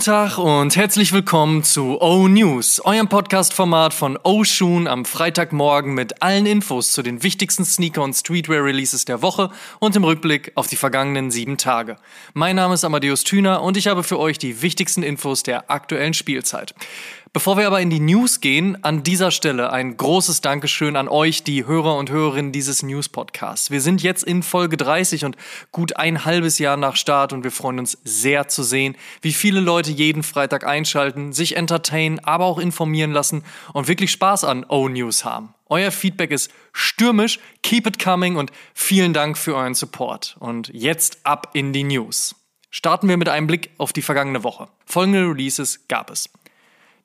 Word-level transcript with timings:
Guten 0.00 0.12
Tag 0.12 0.38
und 0.38 0.76
herzlich 0.76 1.12
willkommen 1.12 1.62
zu 1.62 2.00
O 2.00 2.26
News, 2.26 2.80
eurem 2.82 3.10
Podcast-Format 3.10 3.92
von 3.92 4.18
O 4.24 4.44
Shoon 4.44 4.86
am 4.86 5.04
Freitagmorgen 5.04 5.92
mit 5.92 6.22
allen 6.22 6.46
Infos 6.46 6.92
zu 6.92 7.02
den 7.02 7.22
wichtigsten 7.22 7.66
Sneaker- 7.66 8.02
und 8.02 8.14
Streetwear-Releases 8.14 9.04
der 9.04 9.20
Woche 9.20 9.50
und 9.78 9.94
im 9.96 10.04
Rückblick 10.04 10.52
auf 10.54 10.68
die 10.68 10.76
vergangenen 10.76 11.30
sieben 11.30 11.58
Tage. 11.58 11.96
Mein 12.32 12.56
Name 12.56 12.72
ist 12.72 12.84
Amadeus 12.84 13.24
Thüner 13.24 13.60
und 13.60 13.76
ich 13.76 13.88
habe 13.88 14.02
für 14.02 14.18
euch 14.18 14.38
die 14.38 14.62
wichtigsten 14.62 15.02
Infos 15.02 15.42
der 15.42 15.70
aktuellen 15.70 16.14
Spielzeit. 16.14 16.74
Bevor 17.32 17.56
wir 17.56 17.68
aber 17.68 17.80
in 17.80 17.90
die 17.90 18.00
News 18.00 18.40
gehen, 18.40 18.82
an 18.82 19.04
dieser 19.04 19.30
Stelle 19.30 19.70
ein 19.72 19.96
großes 19.96 20.40
Dankeschön 20.40 20.96
an 20.96 21.06
euch, 21.06 21.44
die 21.44 21.64
Hörer 21.64 21.96
und 21.96 22.10
Hörerinnen 22.10 22.50
dieses 22.50 22.82
News-Podcasts. 22.82 23.70
Wir 23.70 23.80
sind 23.80 24.02
jetzt 24.02 24.24
in 24.24 24.42
Folge 24.42 24.76
30 24.76 25.24
und 25.24 25.36
gut 25.70 25.96
ein 25.96 26.24
halbes 26.24 26.58
Jahr 26.58 26.76
nach 26.76 26.96
Start 26.96 27.32
und 27.32 27.44
wir 27.44 27.52
freuen 27.52 27.78
uns 27.78 27.98
sehr 28.02 28.48
zu 28.48 28.64
sehen, 28.64 28.96
wie 29.22 29.32
viele 29.32 29.60
Leute 29.60 29.92
jeden 29.92 30.24
Freitag 30.24 30.66
einschalten, 30.66 31.32
sich 31.32 31.56
entertainen, 31.56 32.18
aber 32.18 32.46
auch 32.46 32.58
informieren 32.58 33.12
lassen 33.12 33.44
und 33.74 33.86
wirklich 33.86 34.10
Spaß 34.10 34.42
an 34.42 34.64
O-News 34.64 35.24
haben. 35.24 35.54
Euer 35.66 35.92
Feedback 35.92 36.32
ist 36.32 36.50
stürmisch, 36.72 37.38
keep 37.62 37.86
it 37.86 38.02
coming 38.02 38.34
und 38.34 38.50
vielen 38.74 39.12
Dank 39.12 39.38
für 39.38 39.54
euren 39.54 39.74
Support. 39.74 40.36
Und 40.40 40.68
jetzt 40.74 41.18
ab 41.22 41.50
in 41.52 41.72
die 41.72 41.84
News. 41.84 42.34
Starten 42.70 43.08
wir 43.08 43.16
mit 43.16 43.28
einem 43.28 43.46
Blick 43.46 43.70
auf 43.78 43.92
die 43.92 44.02
vergangene 44.02 44.42
Woche. 44.42 44.66
Folgende 44.84 45.20
Releases 45.20 45.86
gab 45.86 46.10
es. 46.10 46.28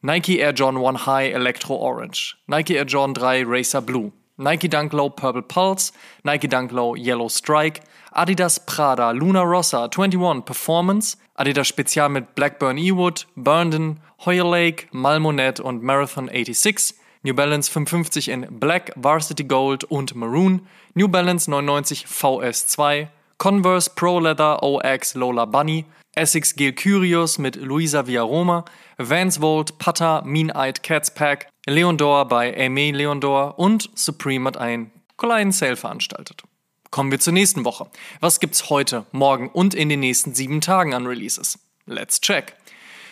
Nike 0.05 0.40
Air 0.40 0.54
Jordan 0.54 0.82
1 0.82 1.08
High 1.08 1.34
Electro 1.34 1.75
Orange, 1.78 2.38
Nike 2.48 2.78
Air 2.78 2.86
Jordan 2.86 3.16
3 3.16 3.42
Racer 3.42 3.81
Blue, 3.81 4.12
Nike 4.38 4.67
Dunk 4.67 4.94
Low 4.94 5.09
Purple 5.09 5.42
Pulse, 5.42 5.92
Nike 6.23 6.47
Dunk 6.47 6.72
Low 6.72 6.94
Yellow 6.94 7.28
Strike, 7.28 7.81
Adidas 8.16 8.59
Prada 8.64 9.09
Luna 9.09 9.42
Rossa 9.44 9.89
21 9.89 10.44
Performance, 10.44 11.17
Adidas 11.39 11.66
Spezial 11.66 12.09
mit 12.09 12.36
Blackburn 12.36 12.78
Ewood, 12.78 13.25
Burnden, 13.36 14.00
Hoyer 14.23 14.45
Lake, 14.45 14.88
Malmonet 14.92 15.59
und 15.59 15.81
Marathon 15.81 16.30
86, 16.31 16.94
New 17.23 17.34
Balance 17.34 17.67
55 17.72 18.28
in 18.28 18.45
Black, 18.59 18.92
Varsity 18.95 19.44
Gold 19.44 19.86
und 19.86 20.14
Maroon, 20.14 20.67
New 20.94 21.08
Balance 21.08 21.50
99 21.50 22.06
VS2, 22.06 23.08
Converse 23.40 23.90
Pro 23.90 24.19
Leather 24.19 24.62
OX 24.62 25.16
Lola 25.16 25.45
Bunny, 25.45 25.84
Essex 26.16 26.55
Gil 26.55 26.73
Curios 26.73 27.38
mit 27.38 27.55
Luisa 27.58 28.08
Villaroma, 28.08 28.66
Vans 28.97 29.41
Volt, 29.41 29.77
Pata, 29.77 30.22
Mean 30.25 30.49
Eyed 30.49 30.81
Cats 30.81 31.13
Pack, 31.13 31.47
Leondor 31.67 32.27
bei 32.27 32.57
Aimé 32.57 32.94
Leondor 32.94 33.59
und 33.59 33.89
Supreme 33.95 34.47
hat 34.47 34.57
einen 34.57 34.91
kleinen 35.17 35.52
Sale 35.52 35.75
veranstaltet. 35.75 36.44
Kommen 36.91 37.11
wir 37.11 37.19
zur 37.19 37.33
nächsten 37.33 37.66
Woche. 37.66 37.89
Was 38.22 38.39
gibt's 38.39 38.69
heute, 38.69 39.05
morgen 39.11 39.49
und 39.49 39.73
in 39.73 39.89
den 39.89 39.99
nächsten 39.99 40.33
sieben 40.33 40.61
Tagen 40.61 40.94
an 40.94 41.05
Releases? 41.05 41.59
Let's 41.85 42.22
check. 42.22 42.55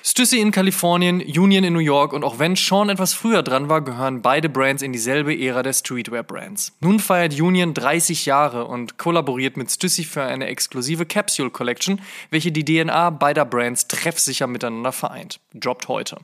Stussy 0.05 0.41
in 0.41 0.51
Kalifornien, 0.51 1.21
Union 1.21 1.63
in 1.63 1.71
New 1.71 1.79
York 1.79 2.11
und 2.11 2.25
auch 2.25 2.37
wenn 2.37 2.57
Sean 2.57 2.89
etwas 2.89 3.13
früher 3.13 3.41
dran 3.41 3.69
war, 3.69 3.79
gehören 3.79 4.21
beide 4.21 4.49
Brands 4.49 4.83
in 4.83 4.91
dieselbe 4.91 5.33
Ära 5.33 5.63
der 5.63 5.71
Streetwear-Brands. 5.71 6.73
Nun 6.81 6.99
feiert 6.99 7.39
Union 7.39 7.73
30 7.73 8.25
Jahre 8.25 8.65
und 8.65 8.97
kollaboriert 8.97 9.55
mit 9.55 9.71
Stussy 9.71 10.03
für 10.03 10.23
eine 10.23 10.47
exklusive 10.47 11.05
Capsule 11.05 11.51
Collection, 11.51 12.01
welche 12.31 12.51
die 12.51 12.65
DNA 12.65 13.11
beider 13.11 13.45
Brands 13.45 13.87
treffsicher 13.87 14.45
miteinander 14.45 14.91
vereint. 14.91 15.39
Droppt 15.53 15.87
heute. 15.87 16.17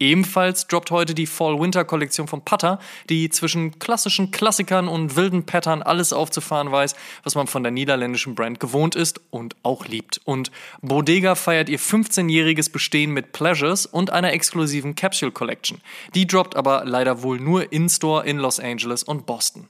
Ebenfalls 0.00 0.66
droppt 0.66 0.90
heute 0.90 1.14
die 1.14 1.26
Fall-Winter-Kollektion 1.26 2.26
von 2.26 2.42
Putter, 2.42 2.78
die 3.10 3.28
zwischen 3.28 3.78
klassischen 3.78 4.30
Klassikern 4.30 4.88
und 4.88 5.14
wilden 5.14 5.44
Pattern 5.44 5.82
alles 5.82 6.14
aufzufahren 6.14 6.72
weiß, 6.72 6.96
was 7.22 7.34
man 7.34 7.46
von 7.46 7.62
der 7.62 7.70
niederländischen 7.70 8.34
Brand 8.34 8.60
gewohnt 8.60 8.96
ist 8.96 9.20
und 9.30 9.56
auch 9.62 9.86
liebt. 9.86 10.20
Und 10.24 10.50
Bodega 10.80 11.34
feiert 11.34 11.68
ihr 11.68 11.78
15-jähriges 11.78 12.72
Bestehen 12.72 13.12
mit 13.12 13.32
Pleasures 13.32 13.84
und 13.84 14.10
einer 14.10 14.32
exklusiven 14.32 14.94
Capsule 14.94 15.32
Collection. 15.32 15.82
Die 16.14 16.26
droppt 16.26 16.56
aber 16.56 16.84
leider 16.86 17.22
wohl 17.22 17.38
nur 17.38 17.70
in-store 17.70 18.24
in 18.24 18.38
Los 18.38 18.58
Angeles 18.58 19.02
und 19.02 19.26
Boston. 19.26 19.68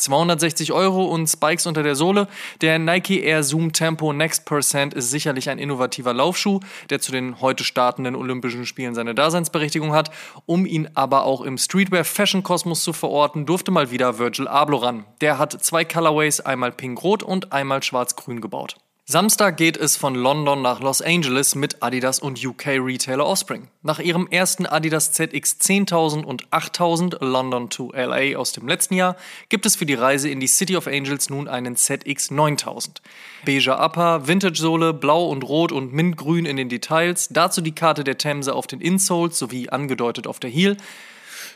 260 0.00 0.72
Euro 0.72 1.04
und 1.04 1.26
Spikes 1.26 1.66
unter 1.66 1.82
der 1.82 1.94
Sohle. 1.94 2.28
Der 2.60 2.78
Nike 2.78 3.22
Air 3.22 3.42
Zoom 3.42 3.72
Tempo 3.72 4.12
Next 4.12 4.44
Percent 4.44 4.94
ist 4.94 5.10
sicherlich 5.10 5.50
ein 5.50 5.58
innovativer 5.58 6.14
Laufschuh, 6.14 6.60
der 6.90 7.00
zu 7.00 7.12
den 7.12 7.40
heute 7.40 7.64
startenden 7.64 8.16
Olympischen 8.16 8.66
Spielen 8.66 8.94
seine 8.94 9.14
Daseinsberechtigung 9.14 9.92
hat. 9.92 10.10
Um 10.46 10.66
ihn 10.66 10.88
aber 10.94 11.24
auch 11.24 11.42
im 11.42 11.58
Streetwear 11.58 12.04
Fashion 12.04 12.42
Kosmos 12.42 12.82
zu 12.82 12.92
verorten, 12.92 13.46
durfte 13.46 13.70
mal 13.70 13.90
wieder 13.90 14.18
Virgil 14.18 14.48
Abloh 14.48 14.78
ran. 14.78 15.04
Der 15.20 15.38
hat 15.38 15.52
zwei 15.62 15.84
Colorways, 15.84 16.40
einmal 16.40 16.72
pink-rot 16.72 17.22
und 17.22 17.52
einmal 17.52 17.82
schwarz-grün 17.82 18.40
gebaut. 18.40 18.76
Samstag 19.10 19.56
geht 19.56 19.76
es 19.76 19.96
von 19.96 20.14
London 20.14 20.62
nach 20.62 20.78
Los 20.78 21.02
Angeles 21.02 21.56
mit 21.56 21.82
Adidas 21.82 22.20
und 22.20 22.46
UK-Retailer 22.46 23.26
Offspring. 23.26 23.66
Nach 23.82 23.98
ihrem 23.98 24.28
ersten 24.28 24.66
Adidas 24.66 25.10
ZX 25.10 25.56
10.000 25.60 26.22
und 26.22 26.46
8.000 26.50 27.16
London 27.24 27.70
to 27.70 27.90
LA 27.92 28.38
aus 28.38 28.52
dem 28.52 28.68
letzten 28.68 28.94
Jahr 28.94 29.16
gibt 29.48 29.66
es 29.66 29.74
für 29.74 29.84
die 29.84 29.94
Reise 29.94 30.28
in 30.28 30.38
die 30.38 30.46
City 30.46 30.76
of 30.76 30.86
Angels 30.86 31.28
nun 31.28 31.48
einen 31.48 31.74
ZX 31.74 32.30
9000. 32.30 33.02
Beiger 33.44 33.84
Upper, 33.84 34.28
Vintage-Sohle, 34.28 34.94
blau 34.94 35.26
und 35.26 35.42
rot 35.42 35.72
und 35.72 35.92
mintgrün 35.92 36.46
in 36.46 36.56
den 36.56 36.68
Details, 36.68 37.30
dazu 37.32 37.62
die 37.62 37.74
Karte 37.74 38.04
der 38.04 38.16
Themse 38.16 38.54
auf 38.54 38.68
den 38.68 38.80
Insoles 38.80 39.36
sowie 39.36 39.70
angedeutet 39.70 40.28
auf 40.28 40.38
der 40.38 40.50
Heel. 40.50 40.76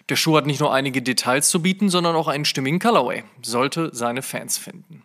Der 0.08 0.16
Schuh 0.16 0.36
hat 0.36 0.46
nicht 0.46 0.58
nur 0.58 0.74
einige 0.74 1.02
Details 1.02 1.50
zu 1.50 1.62
bieten, 1.62 1.88
sondern 1.88 2.16
auch 2.16 2.26
einen 2.26 2.46
stimmigen 2.46 2.80
Colorway. 2.80 3.22
Sollte 3.42 3.90
seine 3.92 4.22
Fans 4.22 4.58
finden. 4.58 5.04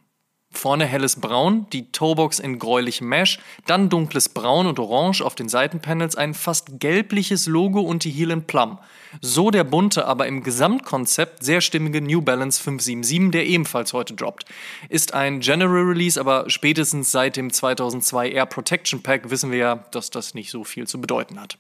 Vorne 0.51 0.85
helles 0.85 1.15
Braun, 1.15 1.67
die 1.71 1.91
Toebox 1.91 2.39
in 2.39 2.57
gräulichem 2.57 3.07
Mesh, 3.07 3.39
dann 3.67 3.89
dunkles 3.89 4.29
Braun 4.29 4.65
und 4.65 4.79
Orange 4.79 5.21
auf 5.21 5.35
den 5.35 5.47
Seitenpanels, 5.47 6.15
ein 6.15 6.33
fast 6.33 6.79
gelbliches 6.79 7.45
Logo 7.45 7.81
und 7.81 8.03
die 8.03 8.09
Heel 8.09 8.31
in 8.31 8.43
Plum. 8.43 8.79
So 9.21 9.51
der 9.51 9.63
bunte, 9.63 10.05
aber 10.05 10.27
im 10.27 10.43
Gesamtkonzept 10.43 11.43
sehr 11.43 11.61
stimmige 11.61 12.01
New 12.01 12.21
Balance 12.21 12.61
577, 12.61 13.31
der 13.31 13.45
ebenfalls 13.45 13.93
heute 13.93 14.15
droppt. 14.15 14.45
Ist 14.89 15.13
ein 15.13 15.39
General 15.39 15.83
Release, 15.83 16.19
aber 16.19 16.49
spätestens 16.49 17.11
seit 17.11 17.37
dem 17.37 17.53
2002 17.53 18.31
Air 18.31 18.45
Protection 18.47 19.03
Pack 19.03 19.29
wissen 19.29 19.51
wir 19.51 19.59
ja, 19.59 19.75
dass 19.91 20.09
das 20.09 20.33
nicht 20.33 20.49
so 20.49 20.63
viel 20.63 20.87
zu 20.87 20.99
bedeuten 20.99 21.39
hat. 21.39 21.57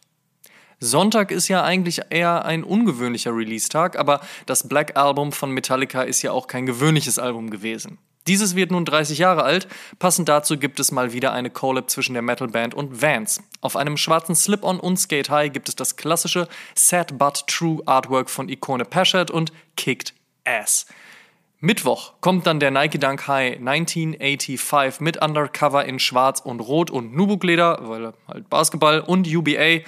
Sonntag 0.79 1.31
ist 1.31 1.47
ja 1.47 1.63
eigentlich 1.63 2.01
eher 2.09 2.45
ein 2.45 2.63
ungewöhnlicher 2.63 3.35
Release-Tag, 3.35 3.99
aber 3.99 4.21
das 4.45 4.67
Black 4.67 4.97
Album 4.97 5.31
von 5.31 5.51
Metallica 5.51 6.03
ist 6.03 6.21
ja 6.21 6.31
auch 6.31 6.47
kein 6.47 6.65
gewöhnliches 6.65 7.19
Album 7.19 7.49
gewesen. 7.49 7.97
Dieses 8.27 8.55
wird 8.55 8.71
nun 8.71 8.85
30 8.85 9.17
Jahre 9.17 9.43
alt. 9.43 9.67
Passend 9.97 10.29
dazu 10.29 10.57
gibt 10.57 10.79
es 10.79 10.91
mal 10.91 11.13
wieder 11.13 11.31
eine 11.33 11.49
Collab 11.49 11.89
zwischen 11.89 12.13
der 12.13 12.21
Metalband 12.21 12.73
und 12.75 13.01
Vans. 13.01 13.41
Auf 13.61 13.75
einem 13.75 13.97
schwarzen 13.97 14.35
Slip-On 14.35 14.79
und 14.79 14.97
Skate 14.97 15.29
High 15.29 15.51
gibt 15.51 15.69
es 15.69 15.75
das 15.75 15.95
klassische 15.95 16.47
Sad 16.75 17.17
But 17.17 17.47
True 17.47 17.81
Artwork 17.85 18.29
von 18.29 18.49
Ikone 18.49 18.85
Pashat 18.85 19.31
und 19.31 19.51
Kicked 19.75 20.13
Ass. 20.45 20.85
Mittwoch 21.61 22.13
kommt 22.21 22.47
dann 22.47 22.61
der 22.61 22.71
Nike 22.71 22.99
Dunk 22.99 23.27
High 23.27 23.57
1985 23.57 25.01
mit 25.01 25.21
Undercover 25.21 25.83
in 25.83 25.99
Schwarz 25.99 26.39
und 26.39 26.61
Rot 26.61 26.89
und 26.89 27.13
Nubuck-Leder, 27.13 27.79
weil 27.81 28.13
halt 28.29 28.49
Basketball 28.49 29.01
und 29.01 29.27
UBA, 29.27 29.79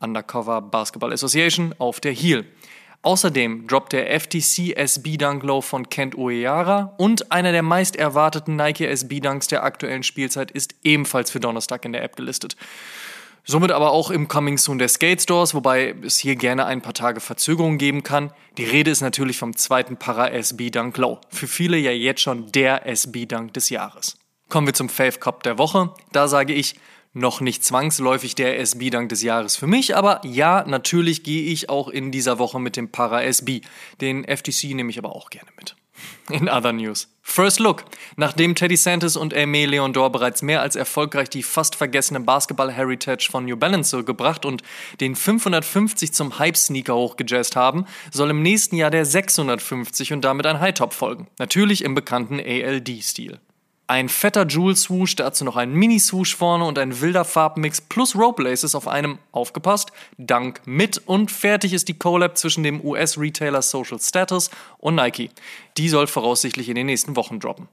Undercover 0.00 0.60
Basketball 0.60 1.12
Association, 1.12 1.72
auf 1.78 2.00
der 2.00 2.12
Heel. 2.12 2.46
Außerdem 3.02 3.66
droppt 3.66 3.94
der 3.94 4.20
FTC 4.20 4.76
SB 4.76 5.16
Dunk 5.16 5.42
Low 5.42 5.62
von 5.62 5.88
Kent 5.88 6.14
Uehara 6.18 6.94
und 6.98 7.32
einer 7.32 7.50
der 7.50 7.62
meist 7.62 7.96
erwarteten 7.96 8.56
Nike 8.56 8.86
SB 8.86 9.20
Dunks 9.20 9.46
der 9.46 9.64
aktuellen 9.64 10.02
Spielzeit 10.02 10.50
ist 10.50 10.74
ebenfalls 10.82 11.30
für 11.30 11.40
Donnerstag 11.40 11.86
in 11.86 11.92
der 11.92 12.02
App 12.02 12.16
gelistet. 12.16 12.56
Somit 13.44 13.72
aber 13.72 13.92
auch 13.92 14.10
im 14.10 14.28
Coming 14.28 14.58
Soon 14.58 14.78
der 14.78 14.88
Skate 14.88 15.22
Stores, 15.22 15.54
wobei 15.54 15.94
es 16.02 16.18
hier 16.18 16.36
gerne 16.36 16.66
ein 16.66 16.82
paar 16.82 16.92
Tage 16.92 17.20
Verzögerung 17.20 17.78
geben 17.78 18.02
kann. 18.02 18.32
Die 18.58 18.64
Rede 18.64 18.90
ist 18.90 19.00
natürlich 19.00 19.38
vom 19.38 19.56
zweiten 19.56 19.96
Para 19.96 20.28
SB 20.28 20.68
Dunk 20.68 20.98
Low. 20.98 21.20
Für 21.30 21.46
viele 21.46 21.78
ja 21.78 21.90
jetzt 21.90 22.20
schon 22.20 22.52
der 22.52 22.86
SB 22.86 23.24
Dunk 23.24 23.54
des 23.54 23.70
Jahres. 23.70 24.18
Kommen 24.50 24.66
wir 24.66 24.74
zum 24.74 24.90
Fave 24.90 25.18
Cup 25.18 25.42
der 25.42 25.56
Woche. 25.56 25.94
Da 26.12 26.28
sage 26.28 26.52
ich, 26.52 26.74
noch 27.12 27.40
nicht 27.40 27.64
zwangsläufig 27.64 28.34
der 28.34 28.58
SB-Dank 28.60 29.08
des 29.08 29.22
Jahres 29.22 29.56
für 29.56 29.66
mich, 29.66 29.96
aber 29.96 30.20
ja, 30.24 30.64
natürlich 30.66 31.22
gehe 31.22 31.44
ich 31.44 31.68
auch 31.68 31.88
in 31.88 32.12
dieser 32.12 32.38
Woche 32.38 32.60
mit 32.60 32.76
dem 32.76 32.90
Para 32.90 33.22
SB. 33.22 33.62
Den 34.00 34.24
FTC 34.24 34.74
nehme 34.74 34.90
ich 34.90 34.98
aber 34.98 35.14
auch 35.14 35.30
gerne 35.30 35.50
mit. 35.56 35.76
In 36.30 36.48
other 36.48 36.72
news. 36.72 37.08
First 37.22 37.58
Look. 37.60 37.84
Nachdem 38.16 38.54
Teddy 38.54 38.76
Santis 38.76 39.16
und 39.16 39.34
Aimé 39.34 39.66
Leondor 39.66 40.10
bereits 40.10 40.42
mehr 40.42 40.62
als 40.62 40.76
erfolgreich 40.76 41.28
die 41.28 41.42
fast 41.42 41.76
vergessene 41.76 42.20
Basketball-Heritage 42.20 43.28
von 43.30 43.44
New 43.44 43.56
Balance 43.56 44.02
gebracht 44.04 44.44
und 44.44 44.62
den 45.00 45.14
550 45.14 46.12
zum 46.12 46.38
Hype-Sneaker 46.38 46.94
hochgejazzt 46.94 47.56
haben, 47.56 47.86
soll 48.10 48.30
im 48.30 48.42
nächsten 48.42 48.76
Jahr 48.76 48.90
der 48.90 49.04
650 49.04 50.12
und 50.12 50.24
damit 50.24 50.46
ein 50.46 50.60
High-Top 50.60 50.92
folgen. 50.92 51.28
Natürlich 51.38 51.84
im 51.84 51.94
bekannten 51.94 52.40
ALD-Stil. 52.40 53.40
Ein 53.90 54.08
fetter 54.08 54.46
Jewel-Swoosh, 54.46 55.16
dazu 55.16 55.44
noch 55.44 55.56
ein 55.56 55.72
Mini-Swoosh 55.72 56.36
vorne 56.36 56.64
und 56.64 56.78
ein 56.78 57.00
wilder 57.00 57.24
Farbmix 57.24 57.80
plus 57.80 58.14
Rope 58.14 58.40
Laces 58.40 58.76
auf 58.76 58.86
einem, 58.86 59.18
aufgepasst, 59.32 59.90
Dank 60.16 60.60
mit 60.64 60.98
und 61.08 61.32
fertig 61.32 61.72
ist 61.72 61.88
die 61.88 61.98
Collab 61.98 62.38
zwischen 62.38 62.62
dem 62.62 62.80
US-Retailer 62.84 63.62
Social 63.62 63.98
Status 63.98 64.48
und 64.78 64.94
Nike. 64.94 65.30
Die 65.76 65.88
soll 65.88 66.06
voraussichtlich 66.06 66.68
in 66.68 66.76
den 66.76 66.86
nächsten 66.86 67.16
Wochen 67.16 67.40
droppen. 67.40 67.66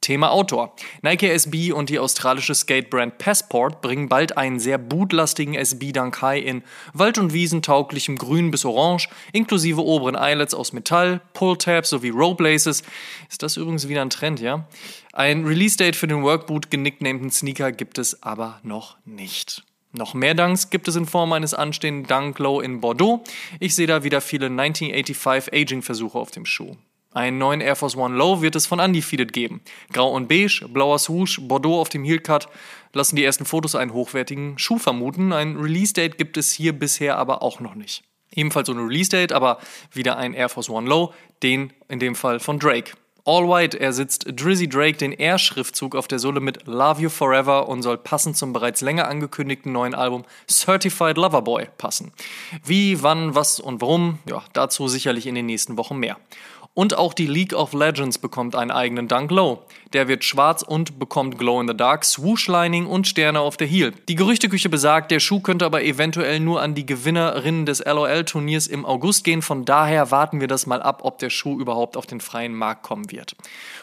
Thema 0.00 0.30
Outdoor. 0.30 0.74
Nike 1.02 1.30
SB 1.30 1.72
und 1.72 1.90
die 1.90 1.98
australische 1.98 2.54
Skatebrand 2.54 3.18
Passport 3.18 3.82
bringen 3.82 4.08
bald 4.08 4.36
einen 4.36 4.58
sehr 4.58 4.78
bootlastigen 4.78 5.54
SB 5.54 5.92
Dunk 5.92 6.22
High 6.22 6.44
in 6.44 6.62
Wald- 6.94 7.18
und 7.18 7.32
Wiesen 7.32 7.62
tauglichem 7.62 8.16
Grün 8.16 8.50
bis 8.50 8.64
Orange, 8.64 9.08
inklusive 9.32 9.84
oberen 9.84 10.14
Eyelets 10.14 10.54
aus 10.54 10.72
Metall, 10.72 11.20
Pull-Tabs 11.34 11.90
sowie 11.90 12.10
Rope-Laces. 12.10 12.82
Ist 13.28 13.42
das 13.42 13.56
übrigens 13.56 13.88
wieder 13.88 14.02
ein 14.02 14.10
Trend, 14.10 14.40
ja? 14.40 14.66
Ein 15.12 15.44
Release-Date 15.44 15.96
für 15.96 16.06
den 16.06 16.22
Workboot 16.22 16.70
genicknamten 16.70 17.30
Sneaker 17.30 17.72
gibt 17.72 17.98
es 17.98 18.22
aber 18.22 18.60
noch 18.62 18.96
nicht. 19.04 19.64
Noch 19.92 20.14
mehr 20.14 20.34
Dunks 20.34 20.70
gibt 20.70 20.86
es 20.86 20.94
in 20.94 21.06
Form 21.06 21.32
eines 21.32 21.52
anstehenden 21.52 22.06
Dunk 22.06 22.38
Low 22.38 22.60
in 22.60 22.80
Bordeaux. 22.80 23.24
Ich 23.58 23.74
sehe 23.74 23.88
da 23.88 24.04
wieder 24.04 24.20
viele 24.20 24.46
1985 24.46 25.52
Aging-Versuche 25.52 26.16
auf 26.18 26.30
dem 26.30 26.46
Schuh. 26.46 26.76
Einen 27.12 27.38
neuen 27.38 27.60
Air 27.60 27.74
Force 27.74 27.96
One 27.96 28.16
Low 28.16 28.40
wird 28.40 28.54
es 28.54 28.66
von 28.66 28.78
Undefeated 28.78 29.32
geben. 29.32 29.60
Grau 29.92 30.12
und 30.12 30.28
beige, 30.28 30.68
blauer 30.68 30.98
Swoosh, 30.98 31.40
Bordeaux 31.40 31.80
auf 31.80 31.88
dem 31.88 32.04
Heelcut 32.04 32.48
lassen 32.92 33.16
die 33.16 33.24
ersten 33.24 33.44
Fotos 33.44 33.74
einen 33.74 33.92
hochwertigen 33.92 34.58
Schuh 34.58 34.78
vermuten. 34.78 35.32
Ein 35.32 35.56
Release-Date 35.56 36.18
gibt 36.18 36.36
es 36.36 36.52
hier 36.52 36.72
bisher 36.72 37.18
aber 37.18 37.42
auch 37.42 37.58
noch 37.58 37.74
nicht. 37.74 38.04
Ebenfalls 38.32 38.68
ohne 38.68 38.82
Release-Date, 38.82 39.32
aber 39.32 39.58
wieder 39.92 40.18
ein 40.18 40.34
Air 40.34 40.48
Force 40.48 40.70
One 40.70 40.88
Low, 40.88 41.12
den 41.42 41.72
in 41.88 41.98
dem 41.98 42.14
Fall 42.14 42.38
von 42.38 42.60
Drake. 42.60 42.92
All 43.24 43.48
White 43.48 43.78
ersetzt 43.78 44.26
Drizzy 44.34 44.68
Drake 44.68 44.96
den 44.96 45.12
R-Schriftzug 45.12 45.94
auf 45.94 46.08
der 46.08 46.18
Sohle 46.18 46.40
mit 46.40 46.66
Love 46.66 47.02
You 47.02 47.08
Forever 47.10 47.68
und 47.68 47.82
soll 47.82 47.98
passend 47.98 48.36
zum 48.36 48.52
bereits 48.52 48.80
länger 48.80 49.08
angekündigten 49.08 49.72
neuen 49.72 49.94
Album 49.94 50.24
Certified 50.48 51.16
Lover 51.16 51.42
Boy 51.42 51.68
passen. 51.76 52.12
Wie, 52.64 53.02
wann, 53.02 53.34
was 53.34 53.60
und 53.60 53.80
warum, 53.80 54.18
ja, 54.26 54.42
dazu 54.52 54.88
sicherlich 54.88 55.26
in 55.26 55.34
den 55.34 55.46
nächsten 55.46 55.76
Wochen 55.76 55.98
mehr. 55.98 56.16
Und 56.72 56.96
auch 56.96 57.14
die 57.14 57.26
League 57.26 57.52
of 57.52 57.72
Legends 57.72 58.18
bekommt 58.18 58.54
einen 58.54 58.70
eigenen 58.70 59.08
Dunk 59.08 59.32
Low. 59.32 59.64
Der 59.92 60.06
wird 60.06 60.22
schwarz 60.22 60.62
und 60.62 61.00
bekommt 61.00 61.36
Glow 61.36 61.60
in 61.60 61.66
the 61.66 61.76
Dark, 61.76 62.04
Swoosh 62.04 62.46
Lining 62.46 62.86
und 62.86 63.08
Sterne 63.08 63.40
auf 63.40 63.56
der 63.56 63.66
Heel. 63.66 63.92
Die 64.08 64.14
Gerüchteküche 64.14 64.68
besagt, 64.68 65.10
der 65.10 65.18
Schuh 65.18 65.40
könnte 65.40 65.66
aber 65.66 65.82
eventuell 65.82 66.38
nur 66.38 66.62
an 66.62 66.76
die 66.76 66.86
Gewinnerinnen 66.86 67.66
des 67.66 67.84
LOL-Turniers 67.84 68.68
im 68.68 68.86
August 68.86 69.24
gehen. 69.24 69.42
Von 69.42 69.64
daher 69.64 70.12
warten 70.12 70.40
wir 70.40 70.46
das 70.46 70.66
mal 70.66 70.80
ab, 70.80 71.00
ob 71.02 71.18
der 71.18 71.30
Schuh 71.30 71.58
überhaupt 71.58 71.96
auf 71.96 72.06
den 72.06 72.20
freien 72.20 72.54
Markt 72.54 72.84
kommen 72.84 73.10
wird. 73.10 73.34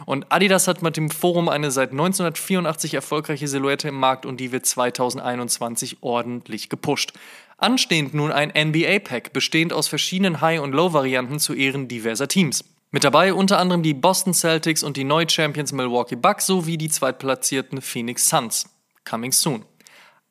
Und 0.06 0.32
Adidas 0.32 0.70
hat 0.70 0.82
mit 0.82 0.96
dem 0.96 1.10
Forum 1.10 1.50
eine 1.50 1.72
seit 1.72 1.92
1984 1.92 2.94
erfolgreiche 2.94 3.50
Silhouette 3.50 3.90
im 3.90 3.96
Markt 3.96 4.26
und 4.26 4.40
die 4.40 4.54
wird 4.54 4.66
2021 4.66 5.98
ordentlich 6.00 6.70
gepusht. 6.70 7.12
Anstehend 7.58 8.14
nun 8.14 8.32
ein 8.32 8.54
NBA-Pack, 8.56 9.34
bestehend 9.34 9.74
aus 9.74 9.90
verschiedenen 9.90 10.40
High- 10.40 10.62
und 10.62 10.72
Low-Varianten 10.72 11.40
zu 11.40 11.54
Ehren 11.54 11.90
diverser 11.90 12.30
Teams. 12.30 12.64
Mit 12.90 13.04
dabei 13.04 13.34
unter 13.34 13.60
anderem 13.60 13.84
die 13.84 13.94
Boston 13.94 14.34
Celtics 14.34 14.82
und 14.82 14.96
die 14.96 15.04
Neu-Champions 15.04 15.74
Milwaukee 15.74 16.16
Bucks 16.16 16.46
sowie 16.46 16.78
die 16.78 16.88
zweitplatzierten 16.88 17.82
Phoenix 17.82 18.30
Suns. 18.30 18.70
Coming 19.04 19.34
soon. 19.34 19.66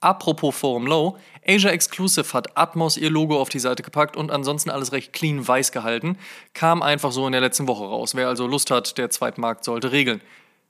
Apropos 0.01 0.57
Forum 0.57 0.87
Low, 0.87 1.19
Asia 1.47 1.71
Exclusive 1.71 2.33
hat 2.33 2.57
Atmos 2.57 2.97
ihr 2.97 3.11
Logo 3.11 3.39
auf 3.39 3.51
die 3.51 3.59
Seite 3.59 3.83
gepackt 3.83 4.17
und 4.17 4.31
ansonsten 4.31 4.71
alles 4.71 4.93
recht 4.93 5.13
clean 5.13 5.47
weiß 5.47 5.71
gehalten. 5.71 6.17
Kam 6.55 6.81
einfach 6.81 7.13
so 7.13 7.27
in 7.27 7.33
der 7.33 7.43
letzten 7.43 7.69
Woche 7.69 7.85
raus. 7.85 8.15
Wer 8.15 8.29
also 8.29 8.47
Lust 8.47 8.71
hat, 8.71 8.97
der 8.97 9.11
Zweitmarkt 9.11 9.63
sollte 9.63 9.93
regeln. 9.93 10.23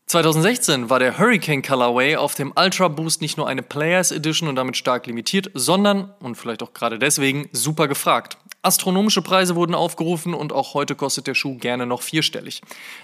2016 0.06 0.88
war 0.88 1.00
der 1.00 1.19
Hurricane 1.19 1.62
Colorway 1.62 2.14
auf 2.14 2.37
dem 2.37 2.53
Ultra 2.55 2.87
Boost 2.87 3.20
nicht 3.20 3.37
nur 3.38 3.49
eine 3.49 3.62
Players 3.62 4.12
Edition 4.12 4.49
und 4.49 4.55
damit 4.55 4.76
stark 4.76 5.08
limitiert, 5.08 5.50
sondern, 5.53 6.14
und 6.20 6.37
vielleicht 6.37 6.62
auch 6.62 6.73
gerade 6.73 7.00
deswegen, 7.00 7.49
super 7.50 7.88
gefragt. 7.88 8.38
Astronomische 8.62 9.20
Preise 9.20 9.56
wurden 9.56 9.75
aufgerufen 9.75 10.32
und 10.32 10.53
auch 10.53 10.75
heute 10.75 10.94
kostet 10.94 11.26
der 11.26 11.35
Schuh 11.35 11.58
gerne 11.58 11.87
noch 11.87 12.03
vierstellig. 12.03 12.61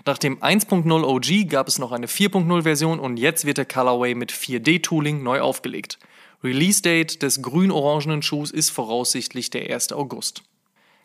Nach 0.07 0.17
dem 0.17 0.39
1.0 0.39 1.03
OG 1.03 1.49
gab 1.51 1.67
es 1.67 1.81
noch 1.81 1.91
eine 1.91 2.07
4.0 2.07 2.63
Version 2.63 3.01
und 3.01 3.17
jetzt 3.17 3.45
wird 3.47 3.59
der 3.59 3.67
Colorway 3.67 4.15
mit 4.15 4.31
4D-Tooling 4.31 5.25
neu 5.25 5.41
aufgelegt. 5.41 5.99
Release-Date 6.45 7.21
des 7.21 7.43
grün-orangenen 7.43 8.23
Schuhs 8.23 8.53
ist 8.53 8.71
voraussichtlich 8.71 9.51
der 9.51 9.75
1. 9.75 9.93
August. 9.93 10.45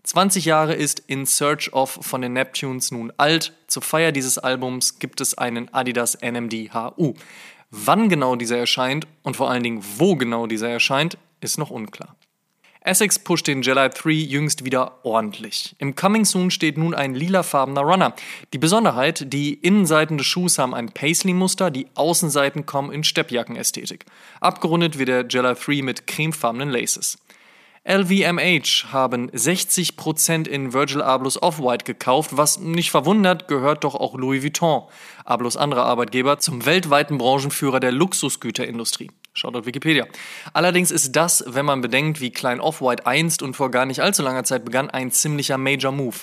20 0.07 0.45
Jahre 0.45 0.73
ist 0.73 1.03
In 1.07 1.25
Search 1.25 1.73
of 1.73 1.99
von 2.01 2.21
den 2.21 2.31
Neptunes 2.31 2.91
nun 2.91 3.11
alt. 3.17 3.51
Zur 3.67 3.81
Feier 3.81 4.13
dieses 4.13 4.37
Albums 4.37 4.99
gibt 4.99 5.19
es 5.19 5.37
einen 5.37 5.67
Adidas 5.73 6.17
NMD 6.21 6.73
HU. 6.73 7.13
Wann 7.71 8.07
genau 8.07 8.37
dieser 8.37 8.57
erscheint 8.57 9.05
und 9.23 9.35
vor 9.35 9.51
allen 9.51 9.63
Dingen 9.63 9.83
wo 9.97 10.15
genau 10.15 10.47
dieser 10.47 10.69
erscheint, 10.69 11.17
ist 11.41 11.57
noch 11.57 11.71
unklar. 11.71 12.15
Essex 12.79 13.19
pusht 13.19 13.47
den 13.47 13.63
Jedi 13.63 13.89
3 13.89 14.11
jüngst 14.11 14.63
wieder 14.63 15.03
ordentlich. 15.03 15.75
Im 15.77 15.93
Coming 15.93 16.23
Soon 16.23 16.51
steht 16.51 16.77
nun 16.77 16.95
ein 16.95 17.13
lilafarbener 17.13 17.81
Runner. 17.81 18.15
Die 18.53 18.59
Besonderheit, 18.59 19.33
die 19.33 19.55
Innenseiten 19.55 20.17
des 20.17 20.25
Schuhs 20.25 20.57
haben 20.57 20.73
ein 20.73 20.87
Paisley-Muster, 20.87 21.69
die 21.69 21.87
Außenseiten 21.95 22.65
kommen 22.65 22.93
in 22.93 23.03
Steppjackenästhetik. 23.03 24.05
Abgerundet 24.39 24.97
wird 24.97 25.09
der 25.09 25.25
Jedi 25.27 25.53
3 25.53 25.81
mit 25.81 26.07
cremefarbenen 26.07 26.69
Laces. 26.69 27.17
LVMH 27.87 28.91
haben 28.91 29.31
60% 29.31 30.45
in 30.45 30.73
Virgil 30.73 31.01
Ablohs 31.01 31.41
Off-White 31.41 31.85
gekauft, 31.85 32.35
was 32.35 32.59
nicht 32.59 32.91
verwundert, 32.91 33.47
gehört 33.47 33.85
doch 33.85 33.95
auch 33.95 34.15
Louis 34.15 34.43
Vuitton, 34.43 34.83
Ablohs 35.23 35.55
anderer 35.55 35.85
Arbeitgeber, 35.85 36.37
zum 36.39 36.65
weltweiten 36.65 37.17
Branchenführer 37.17 37.79
der 37.79 37.93
Luxusgüterindustrie. 37.93 39.09
Schaut 39.31 39.55
auf 39.55 39.65
Wikipedia. 39.65 40.05
Allerdings 40.51 40.91
ist 40.91 41.15
das, 41.15 41.45
wenn 41.47 41.65
man 41.65 41.79
bedenkt, 41.79 42.19
wie 42.19 42.31
klein 42.31 42.59
Off-White 42.59 43.07
einst 43.07 43.41
und 43.41 43.55
vor 43.55 43.71
gar 43.71 43.85
nicht 43.85 44.01
allzu 44.01 44.21
langer 44.21 44.43
Zeit 44.43 44.65
begann, 44.65 44.89
ein 44.89 45.09
ziemlicher 45.11 45.57
Major 45.57 45.93
Move. 45.93 46.17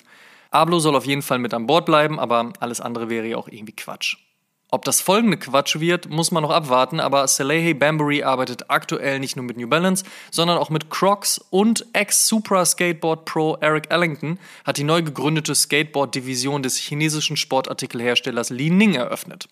Ablo 0.50 0.81
soll 0.81 0.94
auf 0.94 1.06
jeden 1.06 1.22
Fall 1.22 1.38
mit 1.38 1.55
an 1.55 1.67
Bord 1.67 1.87
bleiben, 1.87 2.20
aber 2.20 2.52
alles 2.60 2.82
andere 2.82 3.08
wäre 3.08 3.26
ja 3.26 3.38
auch 3.38 3.49
irgendwie 3.49 3.75
Quatsch. 3.75 4.19
Ob 4.70 4.84
das 4.84 5.00
folgende 5.00 5.37
Quatsch 5.37 5.78
wird, 5.78 6.11
muss 6.11 6.32
man 6.32 6.43
noch 6.43 6.50
abwarten, 6.50 6.99
aber 6.99 7.28
Salehe 7.28 7.75
Bambury 7.75 8.25
arbeitet 8.25 8.70
aktuell 8.70 9.20
nicht 9.20 9.37
nur 9.37 9.44
mit 9.44 9.56
New 9.56 9.69
Balance, 9.69 10.05
sondern 10.32 10.58
auch 10.58 10.69
mit 10.69 10.90
Crocs 10.90 11.38
und 11.50 11.87
Ex-Supra 11.93 12.64
Skateboard 12.64 13.25
Pro 13.25 13.56
Eric 13.61 13.90
Ellington 13.90 14.38
hat 14.64 14.78
die 14.78 14.84
neu 14.84 15.02
gegründete 15.02 15.55
Skateboard-Division 15.55 16.62
des 16.62 16.76
chinesischen 16.76 17.37
Sportartikelherstellers 17.37 18.50
Li 18.50 18.70
Ning 18.70 18.94
eröffnet. 18.94 19.49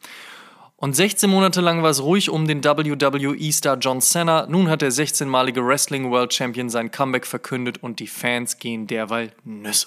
Und 0.82 0.96
16 0.96 1.30
Monate 1.30 1.60
lang 1.60 1.84
war 1.84 1.90
es 1.90 2.02
ruhig 2.02 2.28
um 2.28 2.48
den 2.48 2.64
WWE-Star 2.64 3.76
John 3.76 4.00
Cena. 4.00 4.46
Nun 4.48 4.68
hat 4.68 4.82
der 4.82 4.90
16-malige 4.90 5.64
Wrestling 5.64 6.10
World 6.10 6.34
Champion 6.34 6.68
sein 6.68 6.90
Comeback 6.90 7.24
verkündet 7.24 7.80
und 7.80 8.00
die 8.00 8.08
Fans 8.08 8.58
gehen 8.58 8.88
derweil 8.88 9.32
Nüsse. 9.44 9.86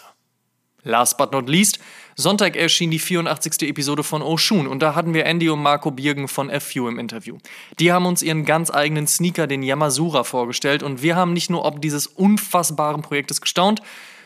Last 0.85 1.17
but 1.17 1.31
not 1.31 1.49
least, 1.49 1.79
Sonntag 2.15 2.55
erschien 2.55 2.91
die 2.91 2.99
84. 2.99 3.67
Episode 3.67 4.03
von 4.03 4.21
Oshun 4.21 4.67
und 4.67 4.81
da 4.81 4.93
hatten 4.93 5.15
wir 5.15 5.25
Andy 5.25 5.49
und 5.49 5.61
Marco 5.61 5.89
Birgen 5.89 6.27
von 6.27 6.49
FU 6.61 6.87
im 6.87 6.99
Interview. 6.99 7.39
Die 7.79 7.91
haben 7.91 8.05
uns 8.05 8.21
ihren 8.21 8.45
ganz 8.45 8.71
eigenen 8.71 9.07
Sneaker, 9.07 9.47
den 9.47 9.63
Yamazura, 9.63 10.23
vorgestellt 10.23 10.83
und 10.83 11.01
wir 11.01 11.15
haben 11.15 11.33
nicht 11.33 11.49
nur 11.49 11.65
ob 11.65 11.81
dieses 11.81 12.05
unfassbaren 12.05 13.01
Projektes 13.01 13.41
gestaunt, 13.41 13.81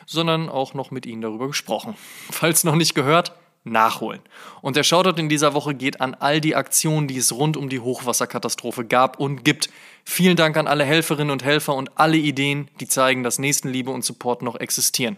sondern 0.05 0.49
auch 0.49 0.73
noch 0.73 0.91
mit 0.91 1.05
ihnen 1.05 1.21
darüber 1.21 1.47
gesprochen. 1.47 1.95
Falls 2.29 2.65
noch 2.65 2.75
nicht 2.75 2.93
gehört, 2.93 3.31
nachholen. 3.63 4.19
Und 4.61 4.75
der 4.75 4.83
Shoutout 4.83 5.19
in 5.19 5.29
dieser 5.29 5.53
Woche 5.53 5.73
geht 5.75 6.01
an 6.01 6.13
all 6.13 6.41
die 6.41 6.55
Aktionen, 6.55 7.07
die 7.07 7.17
es 7.17 7.31
rund 7.31 7.55
um 7.55 7.69
die 7.69 7.79
Hochwasserkatastrophe 7.79 8.83
gab 8.83 9.17
und 9.17 9.45
gibt. 9.45 9.69
Vielen 10.03 10.35
Dank 10.35 10.57
an 10.57 10.67
alle 10.67 10.83
Helferinnen 10.83 11.31
und 11.31 11.43
Helfer 11.43 11.75
und 11.75 11.97
alle 11.97 12.17
Ideen, 12.17 12.69
die 12.81 12.87
zeigen, 12.87 13.23
dass 13.23 13.39
Nächstenliebe 13.39 13.91
und 13.91 14.03
Support 14.03 14.41
noch 14.41 14.55
existieren. 14.57 15.17